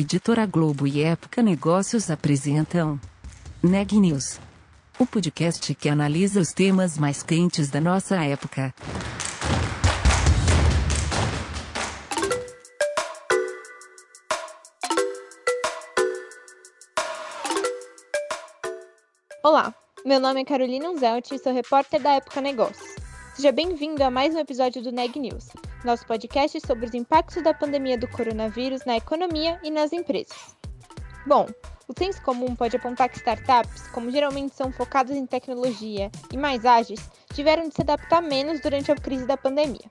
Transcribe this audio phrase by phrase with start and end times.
[0.00, 3.00] Editora Globo e Época Negócios apresentam
[3.60, 4.38] Neg News,
[4.96, 8.72] o podcast que analisa os temas mais quentes da nossa época.
[19.42, 19.74] Olá,
[20.06, 22.94] meu nome é Carolina Unzelt e sou repórter da Época Negócios.
[23.34, 25.48] Seja bem-vindo a mais um episódio do Neg News,
[25.84, 30.56] nosso podcast sobre os impactos da pandemia do coronavírus na economia e nas empresas.
[31.26, 31.46] Bom,
[31.86, 36.64] o senso comum pode apontar que startups, como geralmente são focadas em tecnologia e mais
[36.64, 37.00] ágeis,
[37.32, 39.90] tiveram de se adaptar menos durante a crise da pandemia.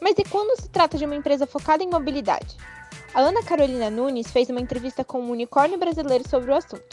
[0.00, 2.56] Mas e quando se trata de uma empresa focada em mobilidade?
[3.14, 6.84] A Ana Carolina Nunes fez uma entrevista com um unicórnio brasileiro sobre o assunto.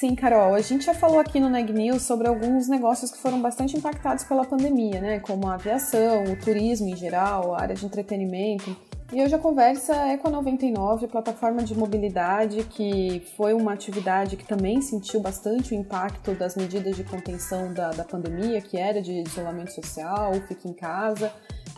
[0.00, 3.38] Sim, Carol, a gente já falou aqui no Neg News sobre alguns negócios que foram
[3.38, 5.20] bastante impactados pela pandemia, né?
[5.20, 8.74] Como a aviação, o turismo em geral, a área de entretenimento.
[9.12, 14.38] E hoje a conversa é com a 99, plataforma de mobilidade, que foi uma atividade
[14.38, 19.02] que também sentiu bastante o impacto das medidas de contenção da, da pandemia, que era
[19.02, 21.30] de isolamento social, fique em casa.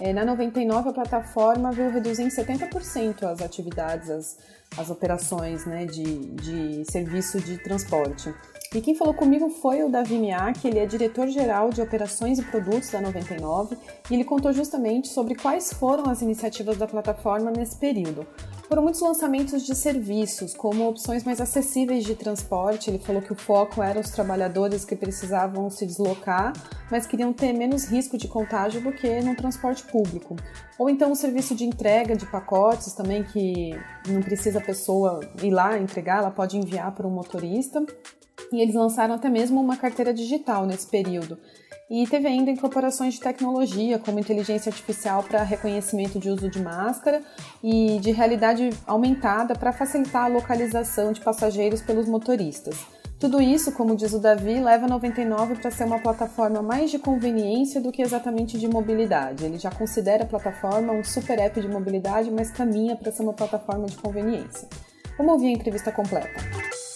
[0.04, 4.36] É, na 99, a plataforma viu reduzir em 70% as atividades, as,
[4.76, 8.34] as operações né, de, de serviço de transporte.
[8.74, 12.90] E quem falou comigo foi o Davi Miak, ele é diretor-geral de operações e produtos
[12.90, 13.76] da 99,
[14.10, 18.26] e ele contou justamente sobre quais foram as iniciativas da plataforma nesse período.
[18.68, 22.88] Foram muitos lançamentos de serviços, como opções mais acessíveis de transporte.
[22.88, 26.52] Ele falou que o foco era os trabalhadores que precisavam se deslocar,
[26.90, 30.36] mas queriam ter menos risco de contágio do que no transporte público.
[30.78, 35.50] Ou então o serviço de entrega de pacotes também, que não precisa a pessoa ir
[35.50, 37.84] lá entregar, ela pode enviar para um motorista.
[38.52, 41.38] E eles lançaram até mesmo uma carteira digital nesse período.
[41.90, 47.22] E teve ainda incorporações de tecnologia, como inteligência artificial para reconhecimento de uso de máscara
[47.62, 52.76] e de realidade aumentada para facilitar a localização de passageiros pelos motoristas.
[53.22, 56.98] Tudo isso, como diz o Davi, leva a 99 para ser uma plataforma mais de
[56.98, 59.44] conveniência do que exatamente de mobilidade.
[59.44, 63.32] Ele já considera a plataforma um super app de mobilidade, mas caminha para ser uma
[63.32, 64.68] plataforma de conveniência.
[65.16, 66.91] Vamos ouvir a entrevista completa.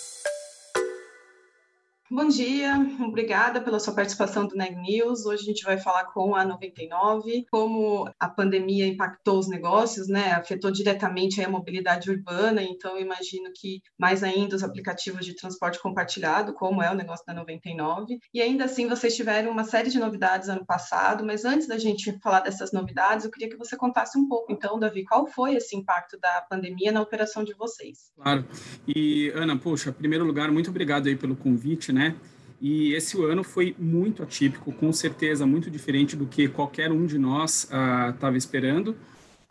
[2.08, 2.72] Bom dia,
[3.04, 5.26] obrigada pela sua participação do NEG News.
[5.26, 10.30] Hoje a gente vai falar com a 99, como a pandemia impactou os negócios, né?
[10.30, 16.52] Afetou diretamente a mobilidade urbana, então imagino que mais ainda os aplicativos de transporte compartilhado,
[16.52, 18.20] como é o negócio da 99.
[18.32, 22.16] E ainda assim, vocês tiveram uma série de novidades ano passado, mas antes da gente
[22.22, 25.74] falar dessas novidades, eu queria que você contasse um pouco, então, Davi, qual foi esse
[25.74, 28.12] impacto da pandemia na operação de vocês?
[28.14, 28.46] Claro.
[28.86, 32.14] E, Ana, poxa, em primeiro lugar, muito obrigado aí pelo convite, né?
[32.60, 37.18] E esse ano foi muito atípico, com certeza muito diferente do que qualquer um de
[37.18, 38.96] nós estava uh, esperando.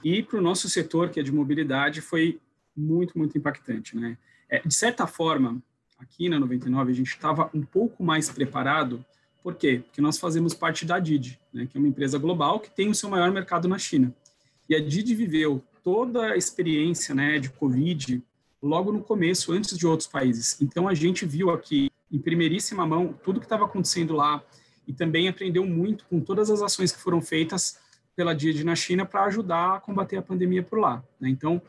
[0.03, 2.39] E para o nosso setor, que é de mobilidade, foi
[2.75, 3.95] muito, muito impactante.
[3.95, 4.17] Né?
[4.50, 5.61] É, de certa forma,
[5.97, 9.03] aqui na 99, a gente estava um pouco mais preparado.
[9.44, 9.81] Por quê?
[9.85, 12.95] Porque nós fazemos parte da Didi, né, que é uma empresa global que tem o
[12.95, 14.13] seu maior mercado na China.
[14.67, 18.22] E a Didi viveu toda a experiência né, de Covid
[18.61, 20.59] logo no começo, antes de outros países.
[20.59, 24.43] Então, a gente viu aqui, em primeiríssima mão, tudo que estava acontecendo lá
[24.88, 27.77] e também aprendeu muito com todas as ações que foram feitas
[28.16, 31.03] pela DIAD na China para ajudar a combater a pandemia por lá.
[31.19, 31.29] Né?
[31.29, 31.61] Então,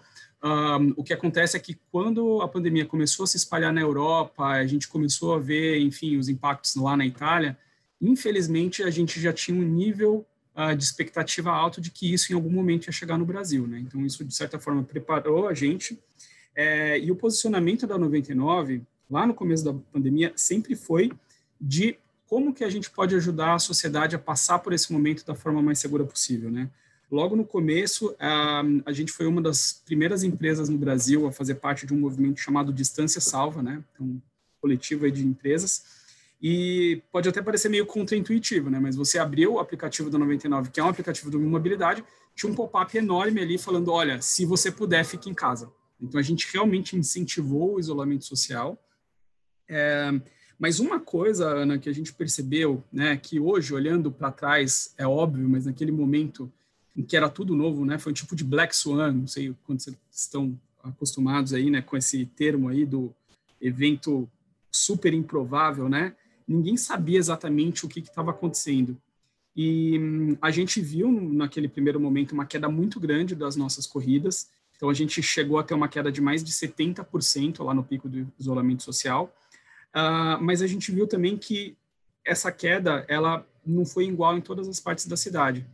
[0.42, 4.44] um, o que acontece é que quando a pandemia começou a se espalhar na Europa,
[4.44, 7.58] a gente começou a ver, enfim, os impactos lá na Itália,
[8.00, 10.24] infelizmente a gente já tinha um nível
[10.54, 13.66] uh, de expectativa alto de que isso em algum momento ia chegar no Brasil.
[13.66, 13.80] Né?
[13.80, 15.98] Então, isso, de certa forma, preparou a gente
[16.54, 21.12] é, e o posicionamento da 99, lá no começo da pandemia, sempre foi
[21.60, 25.34] de como que a gente pode ajudar a sociedade a passar por esse momento da
[25.34, 26.70] forma mais segura possível, né?
[27.10, 31.54] Logo no começo, a, a gente foi uma das primeiras empresas no Brasil a fazer
[31.56, 33.82] parte de um movimento chamado Distância Salva, né?
[34.00, 34.20] Um
[34.60, 36.04] coletivo de empresas.
[36.42, 38.80] E pode até parecer meio contraintuitivo, né?
[38.80, 42.04] Mas você abriu o aplicativo da 99, que é um aplicativo de mobilidade,
[42.34, 45.70] tinha um pop-up enorme ali falando, olha, se você puder, fique em casa.
[46.00, 48.78] Então, a gente realmente incentivou o isolamento social.
[49.68, 50.12] É,
[50.58, 55.06] mas uma coisa, Ana, que a gente percebeu, né, que hoje, olhando para trás, é
[55.06, 56.50] óbvio, mas naquele momento
[56.96, 59.84] em que era tudo novo, né, foi um tipo de Black Swan, não sei quantos
[59.84, 63.14] vocês estão acostumados aí, né, com esse termo aí do
[63.60, 64.28] evento
[64.70, 66.14] super improvável, né,
[66.48, 68.96] ninguém sabia exatamente o que estava acontecendo.
[69.54, 74.48] E hum, a gente viu naquele primeiro momento uma queda muito grande das nossas corridas,
[74.76, 78.08] então, a gente chegou a ter uma queda de mais de 70% lá no pico
[78.08, 79.34] do isolamento social,
[79.96, 81.76] uh, mas a gente viu também que
[82.24, 85.66] essa queda, ela não foi igual em todas as partes da cidade.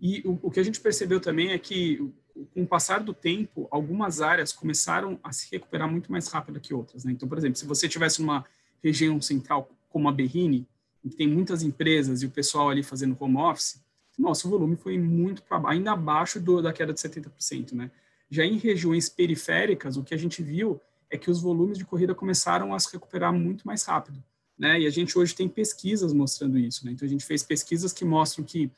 [0.00, 2.12] E o, o que a gente percebeu também é que
[2.54, 6.72] com o passar do tempo, algumas áreas começaram a se recuperar muito mais rápido que
[6.72, 7.04] outras.
[7.04, 7.12] Né?
[7.12, 8.44] Então, por exemplo, se você tivesse uma
[8.82, 10.66] região central como a Berrini,
[11.02, 13.82] que tem muitas empresas e o pessoal ali fazendo home office,
[14.18, 17.90] nosso volume foi muito para ainda abaixo do, da queda de 70%, né?
[18.30, 20.80] Já em regiões periféricas, o que a gente viu
[21.10, 24.22] é que os volumes de corrida começaram a se recuperar muito mais rápido,
[24.58, 24.80] né?
[24.80, 26.92] E a gente hoje tem pesquisas mostrando isso, né?
[26.92, 28.70] Então a gente fez pesquisas que mostram que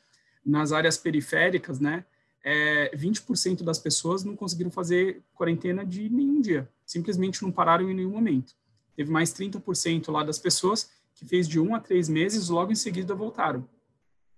[0.45, 2.05] nas áreas periféricas, né,
[2.43, 7.93] é, 20% das pessoas não conseguiram fazer quarentena de nenhum dia, simplesmente não pararam em
[7.93, 8.53] nenhum momento.
[8.95, 12.75] Teve mais 30% lá das pessoas que fez de um a três meses, logo em
[12.75, 13.67] seguida voltaram.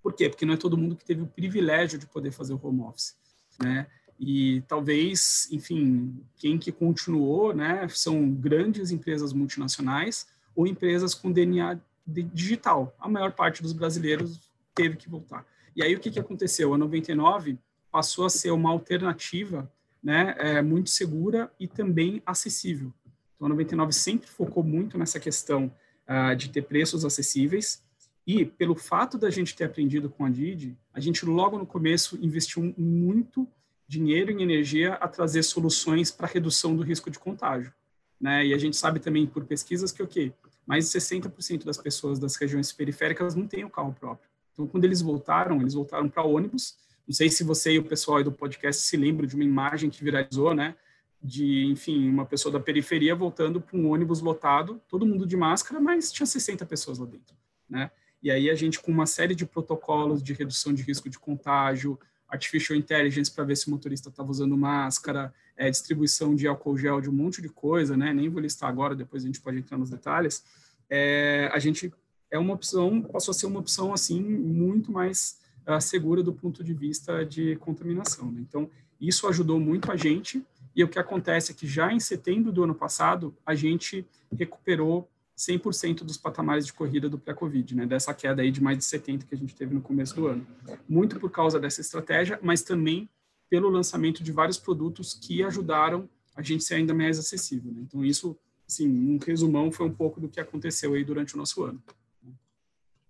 [0.03, 0.29] Por quê?
[0.29, 3.15] Porque não é todo mundo que teve o privilégio de poder fazer o home office,
[3.59, 3.87] né?
[4.19, 11.79] E talvez, enfim, quem que continuou, né, são grandes empresas multinacionais ou empresas com DNA
[12.07, 12.95] digital.
[12.99, 14.39] A maior parte dos brasileiros
[14.73, 15.45] teve que voltar.
[15.75, 16.73] E aí o que, que aconteceu?
[16.73, 17.57] A 99
[17.91, 19.71] passou a ser uma alternativa
[20.01, 22.93] né, é, muito segura e também acessível.
[23.35, 25.71] Então, a 99 sempre focou muito nessa questão
[26.07, 27.83] uh, de ter preços acessíveis
[28.25, 32.17] e, pelo fato da gente ter aprendido com a Didi, a gente logo no começo
[32.21, 33.47] investiu muito
[33.87, 37.73] dinheiro e energia a trazer soluções para redução do risco de contágio.
[38.19, 38.47] Né?
[38.47, 40.31] E a gente sabe também por pesquisas que o quê?
[40.65, 44.29] Mais de 60% das pessoas das regiões periféricas não têm o um carro próprio.
[44.51, 46.77] Então, quando eles voltaram, eles voltaram para ônibus.
[47.07, 50.03] Não sei se você e o pessoal do podcast se lembram de uma imagem que
[50.03, 50.75] viralizou, né?
[51.21, 55.79] De, enfim, uma pessoa da periferia voltando para um ônibus lotado, todo mundo de máscara,
[55.79, 57.35] mas tinha 60 pessoas lá dentro,
[57.69, 57.91] né?
[58.23, 61.99] E aí a gente, com uma série de protocolos de redução de risco de contágio,
[62.35, 67.01] artificial intelligence para ver se o motorista estava usando máscara, é, distribuição de álcool gel,
[67.01, 68.13] de um monte de coisa, né?
[68.13, 70.43] Nem vou listar agora, depois a gente pode entrar nos detalhes.
[70.89, 71.91] É, a gente
[72.29, 76.63] é uma opção, passou a ser uma opção assim muito mais uh, segura do ponto
[76.63, 78.31] de vista de contaminação.
[78.31, 78.41] Né?
[78.47, 80.43] Então, isso ajudou muito a gente.
[80.75, 84.05] E o que acontece é que já em setembro do ano passado, a gente
[84.37, 87.85] recuperou 100% dos patamares de corrida do pré-Covid, né?
[87.85, 90.47] Dessa queda aí de mais de 70 que a gente teve no começo do ano.
[90.87, 93.09] Muito por causa dessa estratégia, mas também
[93.49, 97.71] pelo lançamento de vários produtos que ajudaram a gente ser ainda mais acessível.
[97.71, 97.81] Né?
[97.81, 98.37] Então isso,
[98.67, 101.81] assim, um resumão foi um pouco do que aconteceu aí durante o nosso ano.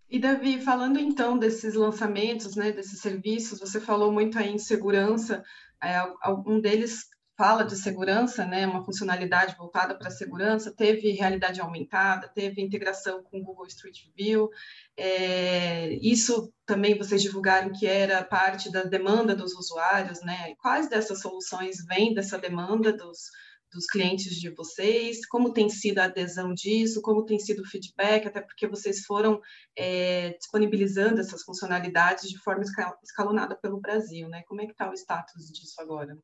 [0.09, 5.43] E Davi, falando então desses lançamentos, né, desses serviços, você falou muito aí em segurança.
[5.81, 11.59] É, algum deles fala de segurança, né, uma funcionalidade voltada para a segurança, teve realidade
[11.59, 14.49] aumentada, teve integração com o Google Street View.
[14.97, 20.55] É, isso também vocês divulgaram que era parte da demanda dos usuários, né?
[20.59, 23.29] Quais dessas soluções vêm dessa demanda dos
[23.75, 28.25] dos clientes de vocês, como tem sido a adesão disso, como tem sido o feedback,
[28.25, 29.41] até porque vocês foram
[29.77, 32.63] é, disponibilizando essas funcionalidades de forma
[33.03, 34.43] escalonada pelo Brasil, né?
[34.47, 36.17] Como é que está o status disso agora?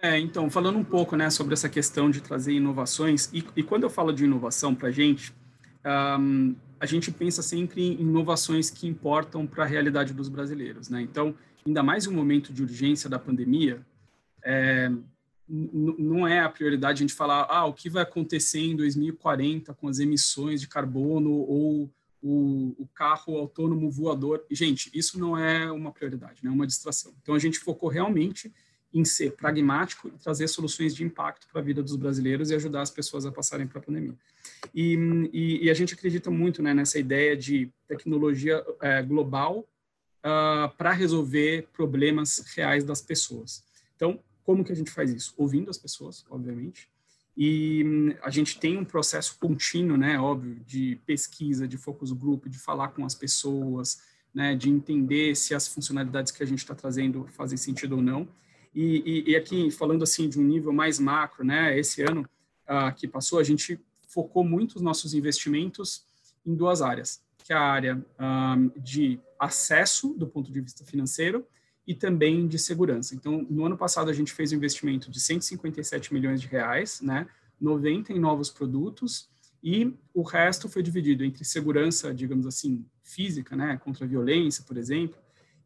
[0.00, 3.82] É, então, falando um pouco né, sobre essa questão de trazer inovações, e, e quando
[3.82, 5.34] eu falo de inovação para a gente,
[6.20, 10.88] um, a gente pensa sempre em inovações que importam para a realidade dos brasileiros.
[10.88, 11.02] Né?
[11.02, 11.34] Então,
[11.66, 13.84] ainda mais um momento de urgência da pandemia,
[14.44, 14.88] é,
[15.48, 19.88] não é a prioridade a gente falar ah, o que vai acontecer em 2040 com
[19.88, 21.90] as emissões de carbono ou
[22.22, 24.44] o, o, carro autônomo voador.
[24.50, 26.50] Gente, isso não é uma prioridade, né?
[26.50, 27.12] é uma distração.
[27.22, 28.52] Então, a gente focou realmente
[28.92, 32.82] em ser pragmático e trazer soluções de impacto para a vida dos brasileiros e ajudar
[32.82, 34.14] as pessoas a passarem para a pandemia.
[34.74, 34.94] E,
[35.32, 39.68] e, e, a gente acredita muito né, nessa ideia de tecnologia é, global
[40.18, 43.62] uh, para resolver problemas reais das pessoas.
[43.94, 45.34] Então, como que a gente faz isso?
[45.36, 46.88] Ouvindo as pessoas, obviamente,
[47.40, 52.46] e hum, a gente tem um processo contínuo, né, óbvio, de pesquisa, de focus group,
[52.46, 54.02] de falar com as pessoas,
[54.34, 58.26] né, de entender se as funcionalidades que a gente está trazendo fazem sentido ou não.
[58.80, 62.94] E, e, e, aqui, falando assim de um nível mais macro, né, esse ano uh,
[62.94, 66.06] que passou, a gente focou muito os nossos investimentos
[66.46, 70.84] em duas áreas, que é a área um, ah, de acesso do ponto de vista
[70.84, 71.44] financeiro
[71.88, 73.16] e também de segurança.
[73.16, 77.26] Então, no ano passado a gente fez um investimento de 157 milhões de reais, né,
[77.60, 79.28] 90 em novos produtos
[79.60, 84.76] e o resto foi dividido entre segurança, digamos assim, física, né, contra a violência, por
[84.76, 85.18] exemplo,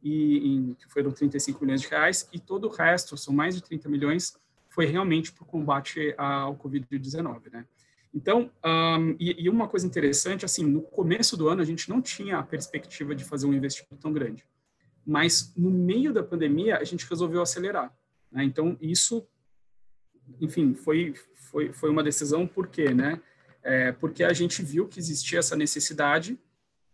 [0.02, 3.62] e em, que foram 35 milhões de reais e todo o resto, são mais de
[3.62, 4.36] 30 milhões,
[4.68, 7.66] foi realmente para o combate ao COVID-19, né?
[8.14, 12.02] Então, um, e, e, uma coisa interessante, assim, no começo do ano a gente não
[12.02, 14.44] tinha a perspectiva de fazer um investimento tão grande
[15.04, 17.92] mas no meio da pandemia a gente resolveu acelerar.
[18.30, 18.44] Né?
[18.44, 19.26] Então isso,
[20.40, 23.20] enfim, foi foi foi uma decisão por quê, né?
[23.62, 26.38] É, porque a gente viu que existia essa necessidade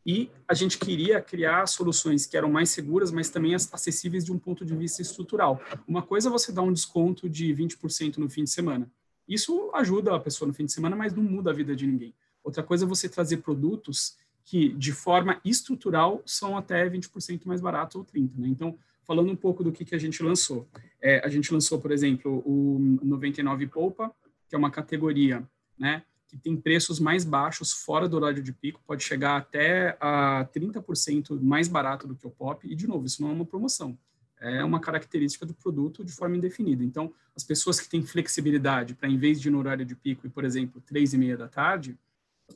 [0.09, 4.39] E a gente queria criar soluções que eram mais seguras, mas também acessíveis de um
[4.39, 5.61] ponto de vista estrutural.
[5.87, 8.91] Uma coisa é você dar um desconto de 20% no fim de semana.
[9.29, 12.15] Isso ajuda a pessoa no fim de semana, mas não muda a vida de ninguém.
[12.43, 17.97] Outra coisa é você trazer produtos que, de forma estrutural, são até 20% mais baratos
[17.97, 18.31] ou 30%.
[18.39, 18.49] Né?
[18.49, 20.67] Então, falando um pouco do que, que a gente lançou.
[21.03, 24.11] É, a gente lançou, por exemplo, o 99 Poupa,
[24.49, 25.47] que é uma categoria
[25.79, 30.47] né, que tem preços mais baixos fora do horário de pico, pode chegar até a
[30.55, 33.99] 30% mais barato do que o pop, e de novo, isso não é uma promoção,
[34.39, 36.85] é uma característica do produto de forma indefinida.
[36.85, 40.27] Então, as pessoas que têm flexibilidade para, em vez de ir no horário de pico
[40.27, 41.99] e, por exemplo, três e meia da tarde,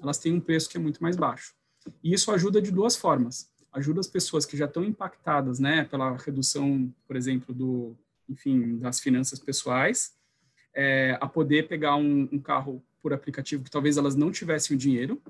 [0.00, 1.54] elas têm um preço que é muito mais baixo.
[2.04, 3.50] E isso ajuda de duas formas.
[3.72, 7.96] Ajuda as pessoas que já estão impactadas, né, pela redução, por exemplo, do,
[8.28, 10.14] enfim, das finanças pessoais,
[10.74, 14.78] é, a poder pegar um, um carro por aplicativo que talvez elas não tivessem o
[14.78, 15.20] dinheiro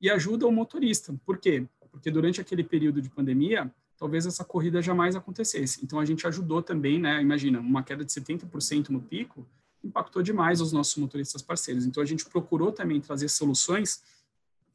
[0.00, 1.14] e ajuda o motorista.
[1.24, 1.66] Por quê?
[1.90, 5.80] Porque durante aquele período de pandemia, talvez essa corrida jamais acontecesse.
[5.84, 7.20] Então a gente ajudou também, né?
[7.20, 9.46] Imagina, uma queda de 70% no pico
[9.82, 11.84] impactou demais os nossos motoristas parceiros.
[11.84, 14.02] Então a gente procurou também trazer soluções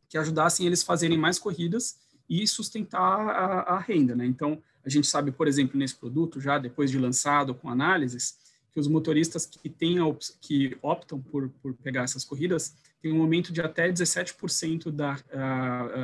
[0.08, 1.98] que ajudassem eles a fazerem mais corridas
[2.30, 4.26] e sustentar a, a renda, né?
[4.26, 8.38] Então a gente sabe, por exemplo, nesse produto já depois de lançado com análises,
[8.76, 10.00] que os motoristas que, têm
[10.42, 15.16] que optam por, por pegar essas corridas têm um aumento de até 17% da,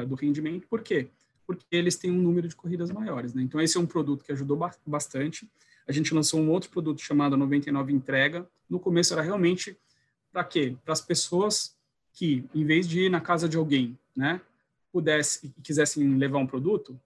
[0.07, 0.65] do rendimento.
[0.69, 1.09] Por quê?
[1.45, 3.33] Porque eles têm um número de corridas maiores.
[3.33, 3.41] Né?
[3.41, 5.51] Então, esse é um produto que ajudou ba bastante.
[5.85, 8.47] A gente lançou um outro produto chamado 99 Entrega.
[8.69, 9.77] No começo era realmente
[10.31, 10.77] para quê?
[10.85, 11.75] Para as pessoas
[12.13, 14.39] que, em vez de ir na casa de alguém, né,
[14.93, 16.97] pudesse e quisessem levar um produto,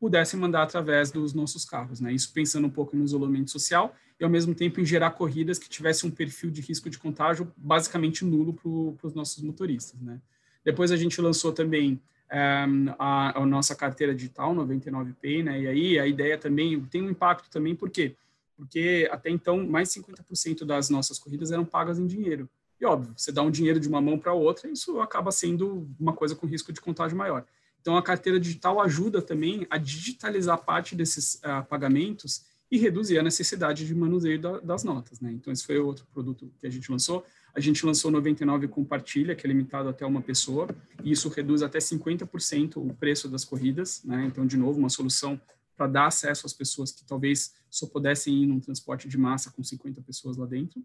[0.00, 2.10] pudessem mandar através dos nossos carros, né?
[2.10, 5.68] Isso pensando um pouco no isolamento social e, ao mesmo tempo, em gerar corridas que
[5.68, 10.00] tivessem um perfil de risco de contágio basicamente nulo para os nossos motoristas.
[10.00, 10.18] Né?
[10.64, 15.60] Depois a gente lançou também um, eh, a, a, nossa carteira digital, 99Pay, né?
[15.60, 18.16] e aí a ideia também tem um impacto também, por quê?
[18.56, 22.48] Porque até então, mais 50% das nossas corridas eram pagas em dinheiro.
[22.80, 26.14] E óbvio, você dá um dinheiro de uma mão para outra, isso acaba sendo uma
[26.14, 27.44] coisa com risco de contágio maior.
[27.80, 33.22] Então, a carteira digital ajuda também a digitalizar parte desses uh, pagamentos e reduzir a
[33.22, 35.20] necessidade de manuseio da, das notas.
[35.20, 35.32] Né?
[35.32, 37.24] Então, esse foi outro produto que a gente lançou.
[37.52, 40.68] A gente lançou 99 Compartilha, que é limitado até uma pessoa,
[41.02, 44.02] e isso reduz até 50% o preço das corridas.
[44.04, 44.24] Né?
[44.26, 45.40] Então, de novo, uma solução
[45.76, 49.64] para dar acesso às pessoas que talvez só pudessem ir num transporte de massa com
[49.64, 50.84] 50 pessoas lá dentro.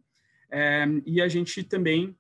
[0.50, 2.16] É, e a gente também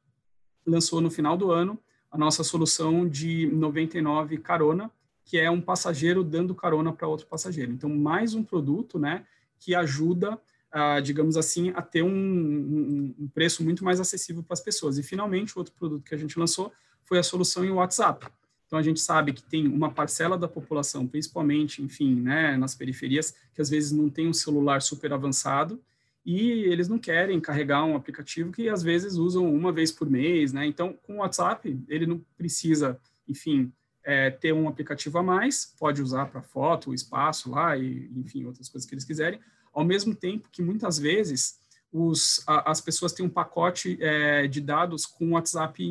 [0.66, 1.80] lançou no final do ano
[2.16, 4.90] a nossa solução de 99 carona,
[5.26, 7.74] que é um passageiro dando carona para outro passageiro.
[7.74, 9.26] Então, mais um produto, né,
[9.60, 14.54] que ajuda, uh, digamos assim, a ter um, um, um preço muito mais acessível para
[14.54, 14.98] as pessoas.
[14.98, 16.72] E, finalmente, outro produto que a gente lançou
[17.04, 18.28] foi a solução em WhatsApp.
[18.66, 23.36] Então, a gente sabe que tem uma parcela da população, principalmente, enfim, né, nas periferias,
[23.54, 25.82] que às vezes não tem um celular super avançado
[26.26, 30.52] e eles não querem carregar um aplicativo que às vezes usam uma vez por mês,
[30.52, 30.66] né?
[30.66, 33.72] Então, com o WhatsApp, ele não precisa, enfim,
[34.04, 38.68] é, ter um aplicativo a mais, pode usar para foto, espaço lá e, enfim, outras
[38.68, 39.40] coisas que eles quiserem,
[39.72, 41.60] ao mesmo tempo que muitas vezes
[41.92, 45.84] os, a, as pessoas têm um pacote é, de dados com WhatsApp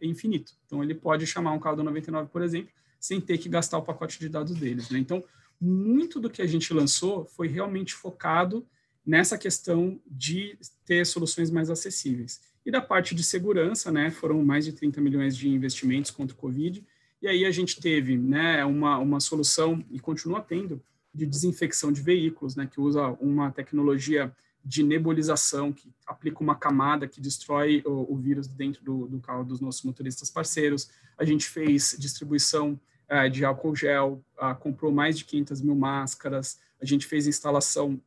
[0.00, 0.54] infinito.
[0.64, 3.82] Então, ele pode chamar um carro do 99, por exemplo, sem ter que gastar o
[3.82, 4.88] pacote de dados deles.
[4.88, 4.98] Né?
[4.98, 5.22] Então,
[5.60, 8.66] muito do que a gente lançou foi realmente focado
[9.04, 10.56] nessa questão de
[10.86, 12.40] ter soluções mais acessíveis.
[12.64, 16.38] E da parte de segurança, né, foram mais de 30 milhões de investimentos contra o
[16.38, 16.84] Covid,
[17.20, 20.80] e aí a gente teve né, uma, uma solução, e continua tendo,
[21.14, 27.08] de desinfecção de veículos, né, que usa uma tecnologia de nebulização, que aplica uma camada
[27.08, 30.90] que destrói o, o vírus dentro do, do, carro dos nossos motoristas parceiros.
[31.18, 32.80] A gente fez distribuição
[33.10, 38.00] uh, de álcool gel, uh, comprou mais de 500 mil máscaras, a gente fez instalação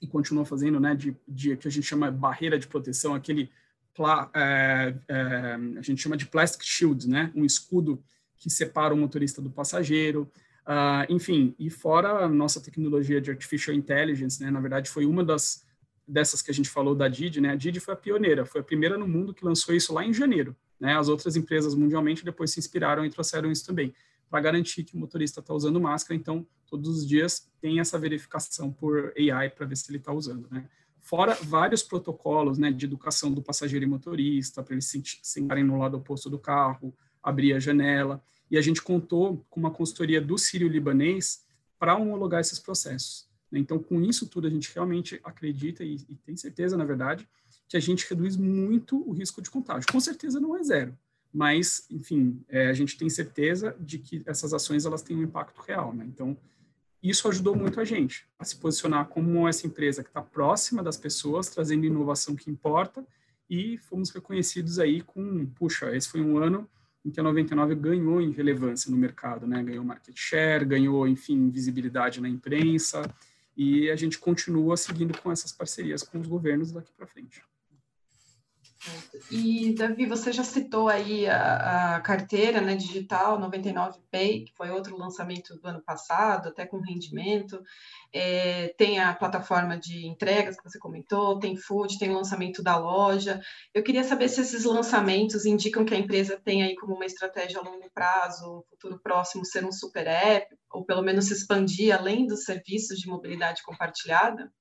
[0.00, 3.50] e continua fazendo, né, de, de que a gente chama barreira de proteção, aquele
[3.94, 8.02] pla, é, é, a gente chama de plastic shield, né, um escudo
[8.36, 10.30] que separa o motorista do passageiro,
[10.66, 15.24] uh, enfim, e fora a nossa tecnologia de artificial intelligence, né, na verdade foi uma
[15.24, 15.64] das
[16.06, 18.64] dessas que a gente falou da Didi, né, a Didi foi a pioneira, foi a
[18.64, 22.52] primeira no mundo que lançou isso lá em janeiro, né, as outras empresas mundialmente depois
[22.52, 23.94] se inspiraram e trouxeram isso também,
[24.28, 28.72] para garantir que o motorista está usando máscara, então todos os dias tem essa verificação
[28.72, 30.68] por AI para ver se ele está usando, né.
[31.00, 35.78] Fora vários protocolos, né, de educação do passageiro e motorista, para eles se sentarem no
[35.78, 36.92] lado oposto do carro,
[37.22, 38.20] abrir a janela,
[38.50, 41.44] e a gente contou com uma consultoria do Sírio Libanês
[41.78, 43.28] para homologar esses processos.
[43.50, 43.60] Né?
[43.60, 47.28] Então, com isso tudo, a gente realmente acredita e, e, tem certeza, na verdade,
[47.68, 49.86] que a gente reduz muito o risco de contágio.
[49.90, 50.96] Com certeza não é zero,
[51.32, 55.60] mas, enfim, é, a gente tem certeza de que essas ações elas têm um impacto
[55.60, 56.04] real, né?
[56.04, 56.36] Então,
[57.02, 60.96] isso ajudou muito a gente a se posicionar como essa empresa que está próxima das
[60.96, 63.06] pessoas, trazendo inovação que importa,
[63.48, 66.68] e fomos reconhecidos aí com, puxa, esse foi um ano
[67.04, 69.62] em que a 99 ganhou em relevância no mercado, né?
[69.62, 73.08] Ganhou market share, ganhou, enfim, visibilidade na imprensa,
[73.56, 77.42] e a gente continua seguindo com essas parcerias com os governos daqui para frente.
[79.30, 84.96] E, Davi, você já citou aí a, a, carteira né, digital 99Pay, que foi outro
[84.96, 87.60] lançamento do ano passado, até com rendimento.
[88.12, 92.78] É, tem a plataforma de entregas que você comentou, tem food, tem o lançamento da
[92.78, 93.40] loja.
[93.74, 97.58] Eu queria saber se esses lançamentos indicam que a empresa tem aí como uma estratégia
[97.58, 102.26] a longo prazo, futuro próximo, ser um super app, ou pelo menos se expandir além
[102.26, 104.52] dos serviços de mobilidade compartilhada?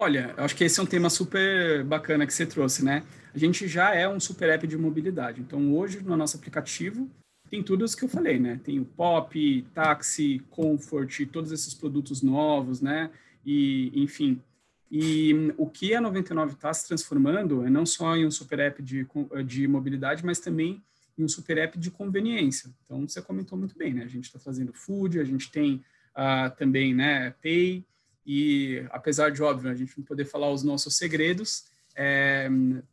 [0.00, 3.02] Olha, eu acho que esse é um tema super bacana que você trouxe, né?
[3.34, 5.40] A gente já é um super app de mobilidade.
[5.40, 7.10] Então, hoje, no nosso aplicativo,
[7.50, 8.60] tem tudo isso que eu falei, né?
[8.62, 13.10] Tem o Pop, Táxi, Comfort, todos esses produtos novos, né?
[13.44, 14.40] E, enfim.
[14.88, 18.80] E o que a 99 está se transformando é não só em um super app
[18.80, 19.04] de,
[19.44, 20.80] de mobilidade, mas também
[21.18, 22.70] em um super app de conveniência.
[22.84, 24.04] Então, você comentou muito bem, né?
[24.04, 25.82] A gente está trazendo food, a gente tem
[26.14, 27.84] uh, também, né, Pay,
[28.30, 31.64] e apesar de, óbvio, a gente não poder falar os nossos segredos,
[31.96, 32.46] é,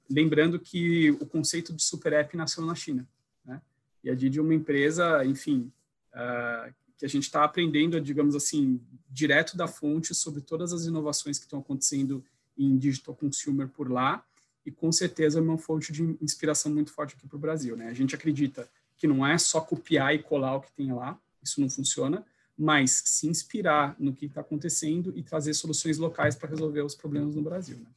[0.10, 3.06] lembrando que o conceito de super app nasceu na China.
[3.44, 3.62] Né?
[4.02, 5.70] E a Didi é uma empresa, enfim,
[6.14, 11.38] uh, que a gente está aprendendo, digamos assim, direto da fonte sobre todas as inovações
[11.38, 12.24] que estão acontecendo
[12.58, 14.24] em digital consumer por lá,
[14.66, 17.76] e com certeza é uma fonte de inspiração muito forte aqui para o Brasil.
[17.76, 17.90] Né?
[17.90, 21.60] A gente acredita que não é só copiar e colar o que tem lá, isso
[21.60, 22.26] não funciona,
[22.58, 27.36] mas se inspirar no que está acontecendo e trazer soluções locais para resolver os problemas
[27.36, 27.78] no Brasil.
[27.78, 27.88] Né?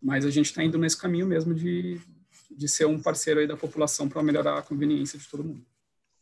[0.00, 2.00] Mas a gente está indo nesse caminho mesmo de,
[2.50, 5.64] de ser um parceiro aí da população para melhorar a conveniência de todo mundo.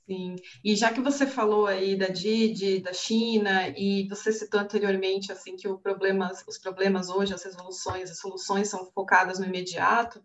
[0.06, 0.34] Sim,
[0.64, 5.54] e já que você falou aí da Didi, da China, e você citou anteriormente assim
[5.54, 10.20] que o problema, os problemas hoje, as resoluções, as soluções são focadas no imediato,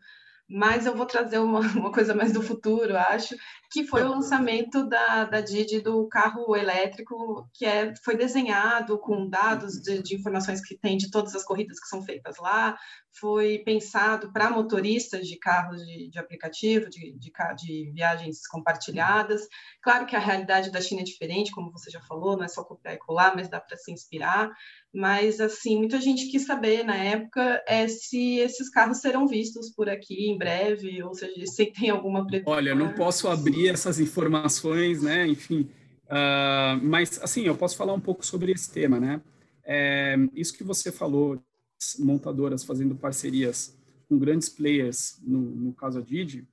[0.47, 3.35] mas eu vou trazer uma, uma coisa mais do futuro, acho,
[3.71, 9.27] que foi o lançamento da, da Didi do carro elétrico, que é, foi desenhado com
[9.27, 12.77] dados de, de informações que tem de todas as corridas que são feitas lá,
[13.19, 19.47] foi pensado para motoristas de carros de, de aplicativo, de, de, de, viagens compartilhadas.
[19.81, 22.63] Claro que a realidade da China é diferente, como você já falou, não é só
[22.63, 24.51] copiar e colar, mas dá para se inspirar.
[24.95, 29.89] Mas, assim, muita gente quis saber na época é, se esses carros serão vistos por
[29.89, 32.53] aqui em breve, ou seja, se tem alguma previsão.
[32.53, 35.27] Olha, não posso abrir essas informações, né?
[35.27, 35.69] Enfim,
[36.05, 39.21] uh, mas, assim, eu posso falar um pouco sobre esse tema, né?
[39.65, 41.43] É, isso que você falou
[41.99, 43.77] montadoras fazendo parcerias
[44.07, 46.47] com grandes players, no, no caso a Didi,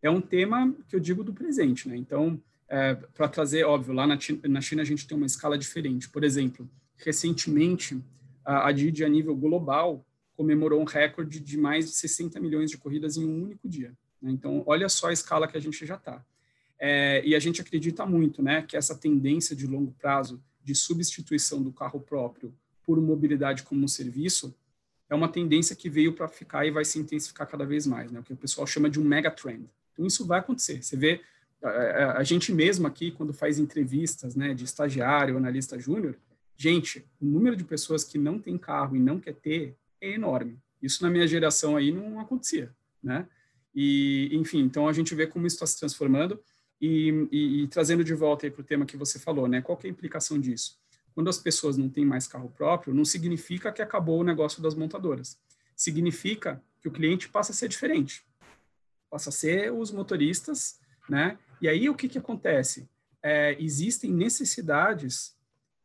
[0.00, 1.96] é um tema que eu digo do presente, né?
[1.98, 6.08] Então, é, para trazer, óbvio, lá na, na China a gente tem uma escala diferente.
[6.08, 6.66] Por exemplo,
[7.04, 8.02] recentemente,
[8.44, 10.04] a, a Didi, a nível global,
[10.36, 13.92] comemorou um recorde de mais de 60 milhões de corridas em um único dia.
[14.20, 14.30] Né?
[14.30, 16.24] Então, olha só a escala que a gente já está.
[16.78, 21.62] É, e a gente acredita muito né, que essa tendência de longo prazo de substituição
[21.62, 22.52] do carro próprio
[22.84, 24.54] por mobilidade como um serviço
[25.08, 28.20] é uma tendência que veio para ficar e vai se intensificar cada vez mais, né?
[28.20, 29.68] O que o pessoal chama de um mega trend.
[29.92, 30.82] Então isso vai acontecer.
[30.82, 31.20] Você vê
[31.62, 36.16] a, a gente mesmo aqui quando faz entrevistas, né, de estagiário, analista júnior,
[36.62, 40.56] gente, o número de pessoas que não tem carro e não quer ter é enorme.
[40.80, 42.72] Isso na minha geração aí não acontecia,
[43.02, 43.26] né?
[43.74, 46.40] E enfim, então a gente vê como isso está se transformando
[46.80, 49.60] e, e, e trazendo de volta aí para o tema que você falou, né?
[49.60, 50.78] Qual é a implicação disso?
[51.12, 54.76] Quando as pessoas não têm mais carro próprio, não significa que acabou o negócio das
[54.76, 55.36] montadoras.
[55.74, 58.24] Significa que o cliente passa a ser diferente.
[59.10, 61.36] Passa a ser os motoristas, né?
[61.60, 62.88] E aí o que, que acontece?
[63.20, 65.36] É, existem necessidades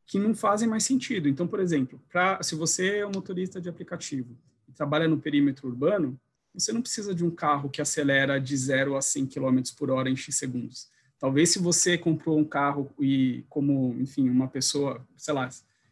[0.08, 1.28] que não fazem mais sentido.
[1.28, 5.68] Então, por exemplo, pra, se você é um motorista de aplicativo e trabalha no perímetro
[5.68, 6.18] urbano,
[6.54, 10.10] você não precisa de um carro que acelera de 0 a 100 km por hora
[10.10, 10.88] em X segundos.
[11.20, 15.50] Talvez se você comprou um carro e como, enfim, uma pessoa, sei lá,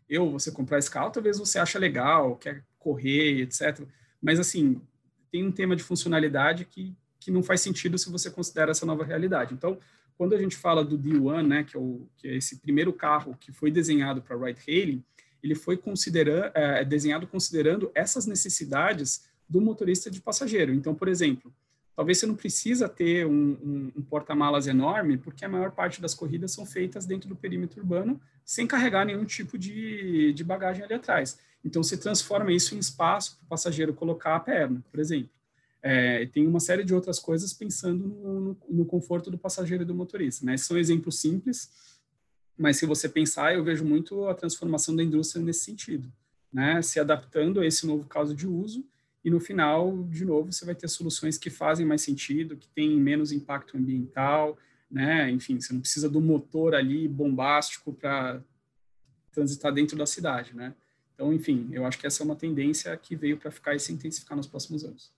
[0.09, 3.81] eu, você comprar esse carro, talvez você acha legal, quer correr, etc.
[4.21, 4.81] Mas, assim,
[5.29, 9.03] tem um tema de funcionalidade que, que não faz sentido se você considera essa nova
[9.03, 9.53] realidade.
[9.53, 9.77] Então,
[10.17, 13.35] quando a gente fala do D1, né, que é, o, que é esse primeiro carro
[13.39, 15.03] que foi desenhado para ride-hailing,
[15.43, 15.79] ele foi
[16.53, 20.73] é, desenhado considerando essas necessidades do motorista de passageiro.
[20.73, 21.53] Então, por exemplo,
[21.95, 26.13] Talvez você não precisa ter um, um, um porta-malas enorme, porque a maior parte das
[26.13, 30.93] corridas são feitas dentro do perímetro urbano, sem carregar nenhum tipo de, de bagagem ali
[30.93, 31.39] atrás.
[31.63, 35.29] Então, você transforma isso em espaço para o passageiro colocar a perna, por exemplo.
[35.87, 39.85] É, tem uma série de outras coisas pensando no, no, no, conforto do passageiro e
[39.85, 40.43] do motorista.
[40.43, 40.57] Né?
[40.57, 41.69] São exemplos simples,
[42.57, 46.11] mas se você pensar, eu vejo muito a transformação da indústria nesse sentido,
[46.51, 46.81] né?
[46.81, 48.83] se adaptando a esse novo caso de uso
[49.23, 52.99] e no final, de novo, você vai ter soluções que fazem mais sentido, que têm
[52.99, 54.55] menos impacto ambiental,
[54.89, 55.31] né?
[55.31, 58.39] Enfim, você não precisa do motor ali bombástico para
[59.31, 60.75] transitar dentro da cidade, né?
[61.15, 63.91] Então, enfim, eu acho que essa é uma tendência que veio para ficar e se
[63.91, 65.11] intensificar nos próximos anos.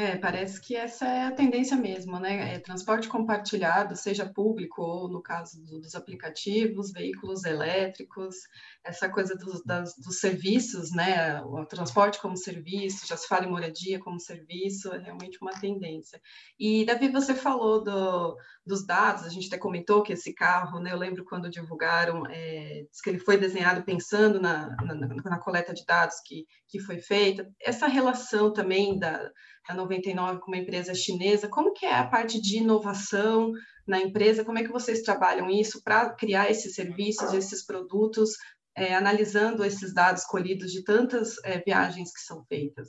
[0.00, 2.54] É, parece que essa é a tendência mesmo, né?
[2.54, 8.34] É, transporte compartilhado, seja público ou, no caso do, dos aplicativos, veículos elétricos,
[8.82, 11.42] essa coisa dos, das, dos serviços, né?
[11.42, 16.18] O transporte como serviço, já se fala em moradia como serviço, é realmente uma tendência.
[16.58, 20.92] E, Davi, você falou do, dos dados, a gente até comentou que esse carro, né?
[20.92, 25.74] Eu lembro quando divulgaram, é, diz que ele foi desenhado pensando na, na, na coleta
[25.74, 27.46] de dados que, que foi feita.
[27.60, 29.30] Essa relação também da
[29.70, 33.52] a 99 como uma empresa chinesa, como que é a parte de inovação
[33.86, 38.30] na empresa, como é que vocês trabalham isso para criar esses serviços, esses produtos,
[38.76, 42.88] é, analisando esses dados colhidos de tantas é, viagens que são feitas?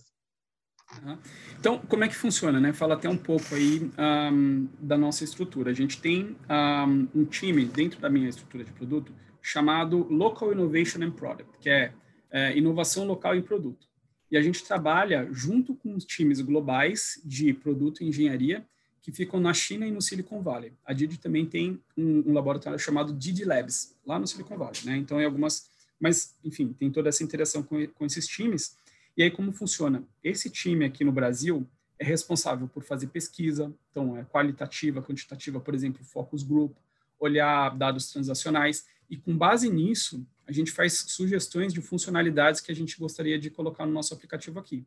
[1.57, 2.73] Então, como é que funciona, né?
[2.73, 5.71] Fala até um pouco aí um, da nossa estrutura.
[5.71, 11.01] A gente tem um, um, time dentro da minha estrutura de produto chamado Local Innovation
[11.01, 11.93] and Product, que é,
[12.29, 13.87] é inovação local em produto.
[14.31, 18.65] E a gente trabalha junto com os times globais de produto e engenharia
[19.01, 20.71] que ficam na China e no Silicon Valley.
[20.85, 24.79] A Didi também tem um, um laboratório chamado Didi Labs, lá no Silicon Valley.
[24.85, 24.97] Né?
[24.97, 25.69] Então, é algumas...
[25.99, 28.77] Mas, enfim, tem toda essa interação com, com esses times.
[29.17, 30.03] E aí, como funciona?
[30.23, 31.67] Esse time aqui no Brasil
[31.99, 36.75] é responsável por fazer pesquisa, então, é qualitativa, quantitativa, por exemplo, focus group,
[37.19, 42.75] olhar dados transacionais, e com base nisso, a gente faz sugestões de funcionalidades que a
[42.75, 44.85] gente gostaria de colocar no nosso aplicativo aqui.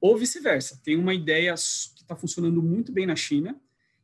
[0.00, 3.58] Ou vice-versa, tem uma ideia que está funcionando muito bem na China,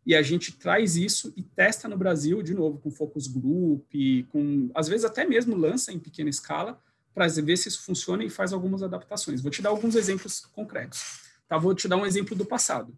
[0.04, 3.88] e a gente traz isso e testa no Brasil, de novo, com focus group,
[4.30, 6.82] com, às vezes até mesmo lança em pequena escala,
[7.14, 9.40] para ver se isso funciona e faz algumas adaptações.
[9.40, 11.20] Vou te dar alguns exemplos concretos.
[11.46, 11.56] Tá?
[11.56, 12.96] Vou te dar um exemplo do passado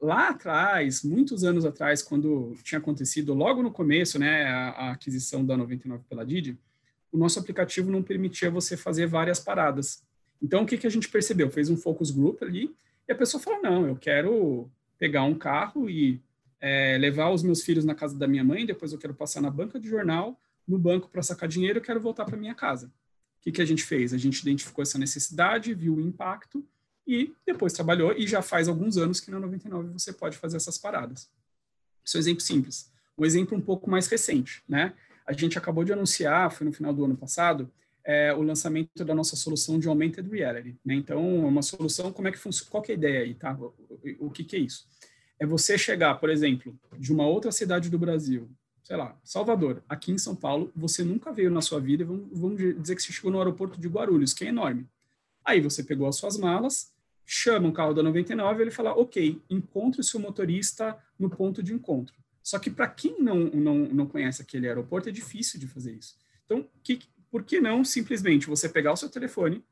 [0.00, 5.44] lá atrás, muitos anos atrás, quando tinha acontecido logo no começo, né, a, a, aquisição
[5.44, 6.58] da 99 pela Didi,
[7.12, 10.02] o nosso aplicativo não permitia você fazer várias paradas.
[10.42, 11.50] Então, o que, que a gente percebeu?
[11.50, 12.74] Fez um focus group ali
[13.08, 16.20] e a pessoa falou, não, eu quero pegar um carro e
[16.60, 19.50] é, levar os meus filhos na casa da minha mãe, depois eu quero passar na
[19.50, 22.86] banca de jornal, no banco para sacar dinheiro, eu quero voltar para minha casa.
[22.86, 24.12] O que, que a gente fez?
[24.12, 26.64] A gente identificou essa necessidade, viu o impacto
[27.06, 30.76] e depois trabalhou e já faz alguns anos que na 99 você pode fazer essas
[30.76, 31.30] paradas.
[32.04, 32.92] Isso é um exemplo simples.
[33.16, 34.94] Um exemplo um pouco mais recente, né?
[35.30, 37.70] A gente acabou de anunciar, foi no final do ano passado,
[38.04, 40.76] é, o lançamento da nossa solução de Augmented Reality.
[40.84, 40.94] Né?
[40.94, 42.68] Então, é uma solução, como é que funciona?
[42.68, 43.56] Qual que é a ideia aí, tá?
[43.56, 44.88] O, o, que, que é isso?
[45.38, 48.50] É você chegar, por exemplo, de uma outra cidade do Brasil,
[48.82, 52.58] sei lá, Salvador, aqui em São Paulo, você nunca veio na sua vida, vamos, vamos
[52.58, 54.88] dizer que você chegou no aeroporto de Guarulhos, que é enorme.
[55.44, 56.92] Aí você pegou as suas malas,
[57.24, 61.72] chama um carro da 99 ele fala, ok, encontre o seu motorista no ponto de
[61.72, 62.19] encontro.
[62.42, 66.16] Só que para quem não, não, não conhece aquele aeroporto, é difícil de fazer isso.
[66.44, 67.00] Então, que,
[67.30, 69.64] por que não simplesmente você pegar o seu telefone,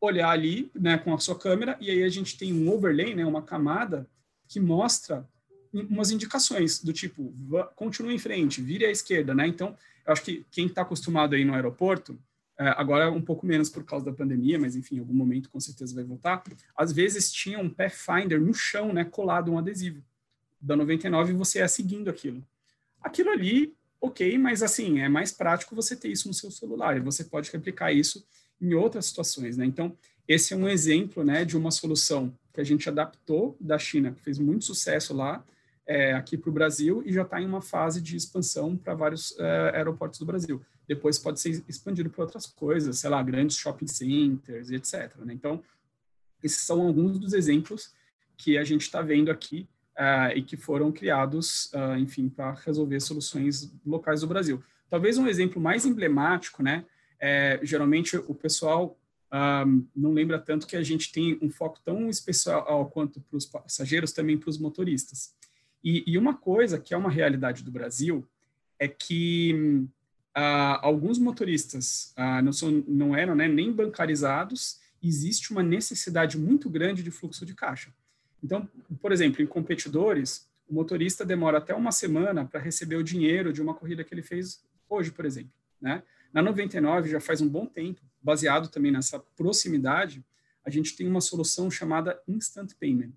[0.00, 3.24] olhar ali né, com a sua câmera, e aí a gente tem um overlay, né,
[3.24, 4.08] uma camada
[4.48, 5.28] que mostra
[5.72, 7.32] umas indicações do tipo,
[7.76, 9.46] continue em frente, vire à esquerda, né?
[9.46, 12.18] Então, eu acho que quem está acostumado aí no aeroporto,
[12.58, 15.60] é, agora um pouco menos por causa da pandemia, mas enfim, em algum momento com
[15.60, 16.42] certeza vai voltar.
[16.76, 20.02] Às vezes tinha um Pathfinder no chão, né, colado um adesivo
[20.60, 22.44] da 99 e você ia seguindo aquilo.
[23.00, 27.00] Aquilo ali, ok, mas assim, é mais prático você ter isso no seu celular e
[27.00, 28.24] você pode replicar isso
[28.60, 29.64] em outras situações, né?
[29.64, 29.96] Então,
[30.28, 34.20] esse é um exemplo, né, de uma solução que a gente adaptou da China, que
[34.20, 35.44] fez muito sucesso lá,
[35.86, 39.36] é, aqui para o Brasil e já está em uma fase de expansão para vários
[39.38, 43.86] é, aeroportos do Brasil depois pode ser expandido para outras coisas, sei lá, grandes shopping
[43.86, 45.14] centers etc.
[45.18, 45.32] Né?
[45.32, 45.62] Então,
[46.42, 47.94] esses são alguns dos exemplos
[48.36, 49.68] que a gente está vendo aqui
[50.00, 54.62] uh, e que foram criados, uh, enfim, para resolver soluções locais do Brasil.
[54.88, 56.84] Talvez um exemplo mais emblemático, né?
[57.22, 58.98] É, geralmente o pessoal
[59.30, 63.44] um, não lembra tanto que a gente tem um foco tão especial quanto para os
[63.44, 65.34] passageiros, também para os motoristas.
[65.84, 68.26] E, e, uma coisa que é uma realidade do Brasil
[68.78, 69.86] é que
[70.34, 76.68] ah, alguns motoristas ah, não, são, não eram né, nem bancarizados, existe uma necessidade muito
[76.68, 77.92] grande de fluxo de caixa.
[78.42, 78.68] Então,
[79.00, 83.60] por exemplo, em competidores, o motorista demora até uma semana para receber o dinheiro de
[83.60, 85.52] uma corrida que ele fez hoje, por exemplo.
[85.80, 86.02] Né?
[86.32, 90.24] Na 99, já faz um bom tempo, baseado também nessa proximidade,
[90.64, 93.12] a gente tem uma solução chamada Instant Payment.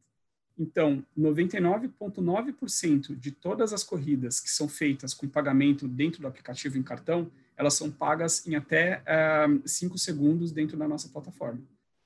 [0.57, 6.83] Então, 99,9% de todas as corridas que são feitas com pagamento dentro do aplicativo em
[6.83, 9.03] cartão, elas são pagas em até
[9.65, 11.61] 5 uh, segundos dentro da nossa plataforma.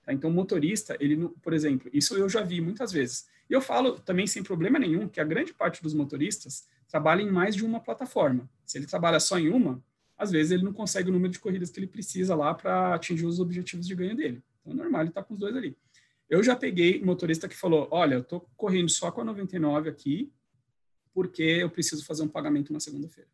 [0.07, 0.13] Tá?
[0.13, 3.27] Então, o motorista, ele, por exemplo, isso eu já vi muitas vezes.
[3.49, 7.29] E eu falo também sem problema nenhum que a grande parte dos motoristas trabalha em
[7.29, 8.49] mais de uma plataforma.
[8.65, 9.83] Se ele trabalha só em uma,
[10.17, 13.25] às vezes ele não consegue o número de corridas que ele precisa lá para atingir
[13.25, 14.41] os objetivos de ganho dele.
[14.61, 15.77] Então, é normal ele estar tá com os dois ali.
[16.29, 20.31] Eu já peguei motorista que falou: Olha, eu estou correndo só com a 99 aqui,
[21.13, 23.29] porque eu preciso fazer um pagamento na segunda-feira.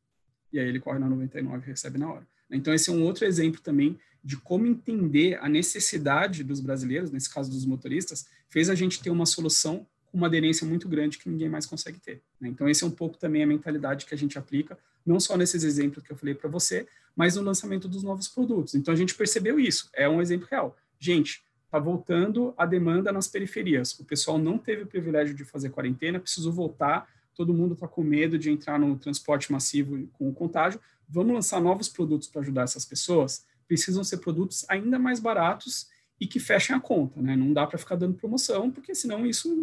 [0.52, 2.28] E aí ele corre na 99 e recebe na hora.
[2.52, 7.30] Então, esse é um outro exemplo também de como entender a necessidade dos brasileiros, nesse
[7.30, 11.28] caso dos motoristas, fez a gente ter uma solução com uma aderência muito grande que
[11.28, 12.22] ninguém mais consegue ter.
[12.40, 12.48] Né?
[12.48, 15.64] Então, esse é um pouco também a mentalidade que a gente aplica, não só nesses
[15.64, 18.76] exemplos que eu falei para você, mas no lançamento dos novos produtos.
[18.76, 20.78] Então, a gente percebeu isso, é um exemplo real.
[21.00, 24.00] Gente, está voltando a demanda nas periferias.
[24.00, 28.04] O pessoal não teve o privilégio de fazer quarentena, precisou voltar, todo mundo está com
[28.04, 30.80] medo de entrar no transporte massivo com o contágio.
[31.14, 33.46] Vamos lançar novos produtos para ajudar essas pessoas?
[33.68, 35.88] Precisam ser produtos ainda mais baratos
[36.20, 37.36] e que fechem a conta, né?
[37.36, 39.54] Não dá para ficar dando promoção, porque senão isso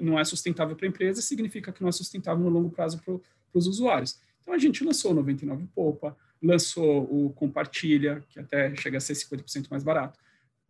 [0.00, 3.18] não é sustentável para a empresa, significa que não é sustentável no longo prazo para
[3.52, 4.18] os usuários.
[4.42, 9.14] Então a gente lançou o 99 Poupa, lançou o Compartilha, que até chega a ser
[9.14, 10.18] 50% mais barato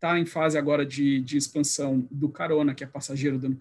[0.04, 3.56] está em fase agora de, de expansão do carona, que é passageiro dando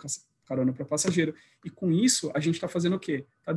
[0.45, 1.33] carona para passageiro.
[1.63, 3.25] E com isso, a gente está fazendo o quê?
[3.39, 3.53] Está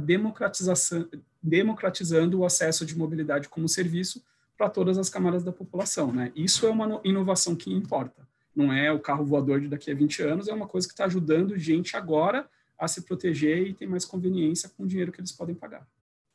[1.42, 4.22] democratizando o acesso de mobilidade como serviço
[4.56, 6.12] para todas as camadas da população.
[6.12, 6.32] Né?
[6.34, 8.26] Isso é uma inovação que importa.
[8.54, 11.04] Não é o carro voador de daqui a 20 anos, é uma coisa que está
[11.04, 15.32] ajudando gente agora a se proteger e ter mais conveniência com o dinheiro que eles
[15.32, 15.86] podem pagar.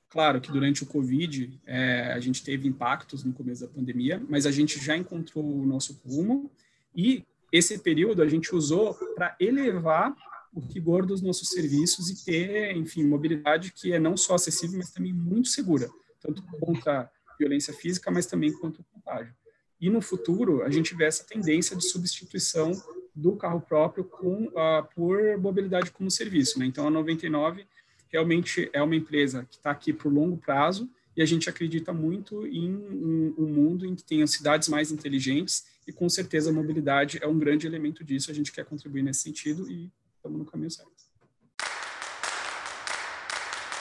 [0.10, 4.46] Claro que durante o Covid é, a gente teve impactos no começo da pandemia, mas
[4.46, 6.52] a gente já encontrou o nosso rumo
[6.96, 10.14] e esse período a gente usou para elevar
[10.54, 14.92] o rigor dos nossos serviços e ter, enfim, mobilidade que é não só acessível, mas
[14.92, 17.10] também muito segura, tanto contra
[17.40, 19.34] violência física, mas também contra o contágio.
[19.80, 22.72] E no futuro, a gente vê essa tendência de substituição
[23.16, 26.60] do carro próprio com, uh, por mobilidade como serviço.
[26.60, 26.66] Né?
[26.66, 27.66] Então, a 99
[28.10, 32.46] realmente é uma empresa que está aqui por longo prazo e a gente acredita muito
[32.46, 37.20] em um, um, mundo em que tenha cidades mais inteligentes e com certeza a mobilidade
[37.22, 38.32] é um grande elemento disso.
[38.32, 40.92] A gente quer contribuir nesse sentido e estamos no caminho certo.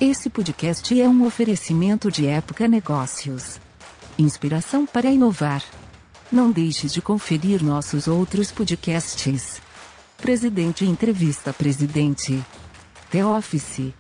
[0.01, 3.61] Esse podcast é um oferecimento de Época Negócios.
[4.19, 5.63] Inspiração para inovar.
[6.33, 9.61] Não deixe de conferir nossos outros podcasts.
[10.17, 12.43] Presidente Entrevista Presidente.
[13.11, 13.93] The Office.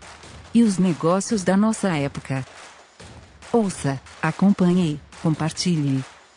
[0.55, 2.43] E os negócios da nossa época.
[3.53, 6.03] Ouça, acompanhe, compartilhe.